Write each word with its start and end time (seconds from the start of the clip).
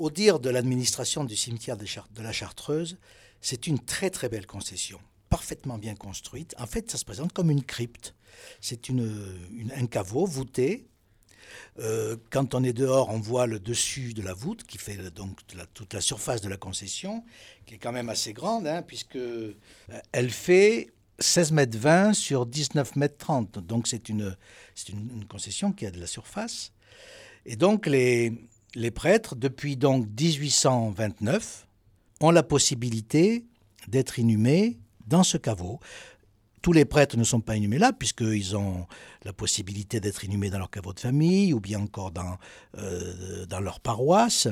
Au 0.00 0.08
dire 0.08 0.40
de 0.40 0.48
l'administration 0.48 1.24
du 1.24 1.36
cimetière 1.36 1.76
de, 1.76 2.22
la 2.22 2.32
Chartreuse, 2.32 2.96
c'est 3.42 3.66
une 3.66 3.78
très 3.78 4.08
très 4.08 4.30
belle 4.30 4.46
concession, 4.46 4.98
parfaitement 5.28 5.76
bien 5.76 5.94
construite. 5.94 6.54
En 6.58 6.66
fait, 6.66 6.90
ça 6.90 6.96
se 6.96 7.04
présente 7.04 7.34
comme 7.34 7.50
une 7.50 7.62
crypte. 7.62 8.14
C'est 8.62 8.88
une, 8.88 9.38
un 9.76 9.84
caveau 9.84 10.24
voûté. 10.24 10.88
Euh, 11.80 12.16
quand 12.30 12.54
on 12.54 12.64
est 12.64 12.72
dehors, 12.72 13.10
on 13.10 13.20
voit 13.20 13.46
le 13.46 13.60
dessus 13.60 14.14
de 14.14 14.22
la 14.22 14.32
voûte 14.32 14.64
qui 14.64 14.78
fait 14.78 14.96
donc 15.10 15.38
toute 15.74 15.92
la 15.92 16.00
surface 16.00 16.40
de 16.40 16.48
la 16.48 16.56
concession, 16.56 17.22
qui 17.66 17.74
est 17.74 17.78
quand 17.78 17.92
même 17.92 18.08
assez 18.08 18.32
grande, 18.32 18.66
hein, 18.66 18.80
puisque 18.80 19.16
euh, 19.16 19.54
elle 20.12 20.30
fait 20.30 20.94
16 21.18 21.52
mètres 21.52 21.76
20 21.76 22.14
sur 22.14 22.46
19 22.46 22.96
mètres 22.96 23.18
30. 23.18 23.58
Donc 23.58 23.86
c'est 23.86 24.08
une, 24.08 24.34
une, 24.88 25.10
une, 25.10 25.26
concession 25.26 25.72
qui 25.72 25.84
a 25.84 25.90
de 25.90 26.00
la 26.00 26.06
surface. 26.06 26.72
Et 27.44 27.56
donc 27.56 27.86
les, 27.86 28.32
les 28.74 28.90
prêtres, 28.90 29.34
depuis 29.34 29.76
donc 29.76 30.06
1829, 30.18 31.66
ont 32.20 32.30
la 32.30 32.42
possibilité 32.42 33.44
d'être 33.88 34.18
inhumés 34.18 34.78
dans 35.06 35.22
ce 35.22 35.36
caveau. 35.36 35.80
Tous 36.62 36.72
les 36.72 36.84
prêtres 36.84 37.16
ne 37.16 37.24
sont 37.24 37.40
pas 37.40 37.56
inhumés 37.56 37.78
là, 37.78 37.92
puisqu'ils 37.92 38.56
ont 38.56 38.86
la 39.24 39.32
possibilité 39.32 39.98
d'être 39.98 40.24
inhumés 40.24 40.50
dans 40.50 40.58
leur 40.58 40.70
caveau 40.70 40.92
de 40.92 41.00
famille 41.00 41.54
ou 41.54 41.60
bien 41.60 41.80
encore 41.80 42.10
dans, 42.10 42.36
euh, 42.78 43.46
leur 43.60 43.80
paroisse. 43.80 44.48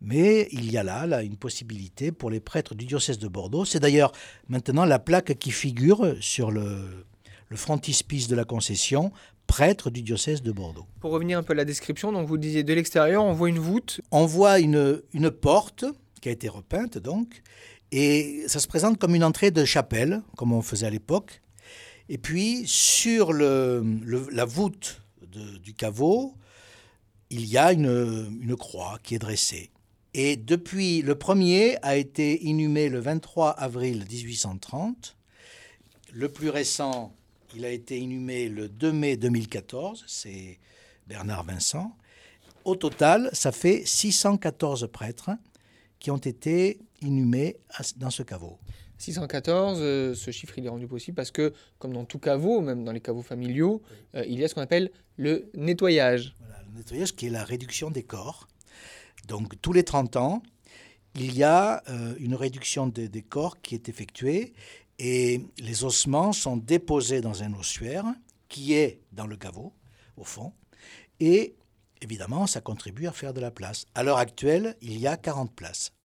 Mais 0.00 0.48
il 0.52 0.70
y 0.70 0.76
a 0.76 0.82
là 0.82 1.22
une 1.22 1.36
possibilité 1.36 2.12
pour 2.12 2.30
les 2.30 2.40
prêtres 2.40 2.74
du 2.74 2.84
diocèse 2.84 3.18
de 3.18 3.28
Bordeaux. 3.28 3.64
C'est 3.64 3.80
d'ailleurs 3.80 4.12
maintenant 4.48 4.84
la 4.84 4.98
plaque 4.98 5.38
qui 5.38 5.50
figure 5.50 6.16
sur 6.20 6.50
le, 6.50 7.04
le 7.54 7.58
frontispice 7.58 8.26
de 8.26 8.34
la 8.34 8.44
concession, 8.44 9.12
prêtre 9.46 9.88
du 9.88 10.02
diocèse 10.02 10.42
de 10.42 10.50
Bordeaux. 10.50 10.86
Pour 10.98 11.12
revenir 11.12 11.38
un 11.38 11.44
peu 11.44 11.52
à 11.52 11.56
la 11.56 11.64
description, 11.64 12.10
donc 12.10 12.26
vous 12.26 12.36
disiez 12.36 12.64
de 12.64 12.74
l'extérieur, 12.74 13.22
on 13.22 13.32
voit 13.32 13.48
une 13.48 13.60
voûte. 13.60 14.00
On 14.10 14.26
voit 14.26 14.58
une, 14.58 15.00
une 15.12 15.30
porte 15.30 15.84
qui 16.20 16.30
a 16.30 16.32
été 16.32 16.48
repeinte 16.48 16.98
donc, 16.98 17.42
et 17.92 18.42
ça 18.48 18.58
se 18.58 18.66
présente 18.66 18.98
comme 18.98 19.14
une 19.14 19.22
entrée 19.22 19.52
de 19.52 19.64
chapelle, 19.64 20.20
comme 20.36 20.52
on 20.52 20.62
faisait 20.62 20.88
à 20.88 20.90
l'époque. 20.90 21.42
Et 22.08 22.18
puis 22.18 22.64
sur 22.66 23.32
le, 23.32 23.84
le, 24.02 24.26
la 24.32 24.46
voûte 24.46 25.00
de, 25.22 25.58
du 25.58 25.74
caveau, 25.74 26.34
il 27.30 27.46
y 27.46 27.56
a 27.56 27.72
une, 27.72 28.36
une 28.42 28.56
croix 28.56 28.98
qui 29.04 29.14
est 29.14 29.20
dressée. 29.20 29.70
Et 30.12 30.36
depuis, 30.36 31.02
le 31.02 31.14
premier 31.14 31.76
a 31.82 31.94
été 31.94 32.44
inhumé 32.44 32.88
le 32.88 32.98
23 32.98 33.50
avril 33.50 34.04
1830. 34.10 35.16
Le 36.12 36.28
plus 36.28 36.48
récent, 36.48 37.14
il 37.54 37.64
a 37.64 37.70
été 37.70 37.98
inhumé 37.98 38.48
le 38.48 38.68
2 38.68 38.92
mai 38.92 39.16
2014, 39.16 40.04
c'est 40.06 40.58
Bernard 41.06 41.44
Vincent. 41.44 41.96
Au 42.64 42.76
total, 42.76 43.30
ça 43.32 43.52
fait 43.52 43.82
614 43.84 44.88
prêtres 44.92 45.30
qui 45.98 46.10
ont 46.10 46.18
été 46.18 46.78
inhumés 47.02 47.56
dans 47.96 48.10
ce 48.10 48.22
caveau. 48.22 48.58
614, 48.98 49.78
euh, 49.80 50.14
ce 50.14 50.30
chiffre 50.30 50.58
il 50.58 50.66
est 50.66 50.68
rendu 50.68 50.86
possible 50.86 51.14
parce 51.14 51.30
que, 51.30 51.52
comme 51.78 51.92
dans 51.92 52.04
tout 52.04 52.18
caveau, 52.18 52.60
même 52.60 52.84
dans 52.84 52.92
les 52.92 53.00
caveaux 53.00 53.22
familiaux, 53.22 53.82
euh, 54.14 54.24
il 54.26 54.38
y 54.38 54.44
a 54.44 54.48
ce 54.48 54.54
qu'on 54.54 54.62
appelle 54.62 54.90
le 55.16 55.50
nettoyage. 55.54 56.34
Voilà, 56.38 56.62
le 56.68 56.78
nettoyage 56.78 57.14
qui 57.14 57.26
est 57.26 57.30
la 57.30 57.44
réduction 57.44 57.90
des 57.90 58.02
corps. 58.02 58.48
Donc 59.28 59.60
tous 59.60 59.72
les 59.72 59.84
30 59.84 60.16
ans, 60.16 60.42
il 61.16 61.36
y 61.36 61.44
a 61.44 61.82
euh, 61.88 62.14
une 62.18 62.34
réduction 62.34 62.86
des 62.86 63.22
corps 63.22 63.60
qui 63.60 63.74
est 63.74 63.88
effectuée 63.88 64.52
et 64.98 65.40
les 65.58 65.84
ossements 65.84 66.32
sont 66.32 66.56
déposés 66.56 67.20
dans 67.20 67.42
un 67.42 67.54
ossuaire 67.54 68.04
qui 68.48 68.74
est 68.74 69.00
dans 69.12 69.26
le 69.26 69.36
caveau, 69.36 69.72
au 70.16 70.24
fond, 70.24 70.52
et 71.20 71.56
évidemment, 72.00 72.46
ça 72.46 72.60
contribue 72.60 73.06
à 73.06 73.12
faire 73.12 73.32
de 73.32 73.40
la 73.40 73.50
place. 73.50 73.86
À 73.94 74.02
l'heure 74.02 74.18
actuelle, 74.18 74.76
il 74.82 74.98
y 74.98 75.06
a 75.06 75.16
40 75.16 75.52
places. 75.54 75.94